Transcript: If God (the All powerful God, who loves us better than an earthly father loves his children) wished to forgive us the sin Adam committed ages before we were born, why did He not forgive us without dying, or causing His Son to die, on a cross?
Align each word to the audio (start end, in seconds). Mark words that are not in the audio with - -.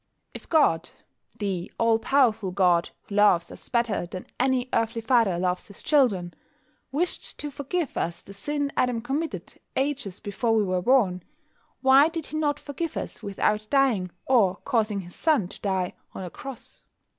If 0.33 0.49
God 0.49 0.89
(the 1.37 1.71
All 1.77 1.99
powerful 1.99 2.49
God, 2.49 2.89
who 3.03 3.13
loves 3.13 3.51
us 3.51 3.69
better 3.69 4.07
than 4.07 4.25
an 4.39 4.65
earthly 4.73 4.99
father 4.99 5.37
loves 5.37 5.67
his 5.67 5.83
children) 5.83 6.33
wished 6.91 7.37
to 7.37 7.51
forgive 7.51 7.95
us 7.95 8.23
the 8.23 8.33
sin 8.33 8.71
Adam 8.75 9.01
committed 9.01 9.59
ages 9.75 10.19
before 10.19 10.55
we 10.55 10.63
were 10.63 10.81
born, 10.81 11.21
why 11.81 12.07
did 12.09 12.25
He 12.25 12.37
not 12.37 12.59
forgive 12.59 12.97
us 12.97 13.21
without 13.21 13.67
dying, 13.69 14.09
or 14.25 14.55
causing 14.65 15.01
His 15.01 15.13
Son 15.15 15.47
to 15.47 15.61
die, 15.61 15.93
on 16.15 16.23
a 16.23 16.31
cross? 16.31 16.81